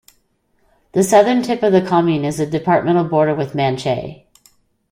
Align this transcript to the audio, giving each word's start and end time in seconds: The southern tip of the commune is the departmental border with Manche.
The 0.93 1.03
southern 1.03 1.43
tip 1.43 1.61
of 1.61 1.73
the 1.73 1.85
commune 1.85 2.25
is 2.25 2.39
the 2.39 2.47
departmental 2.47 3.03
border 3.03 3.35
with 3.35 3.53
Manche. 3.53 4.25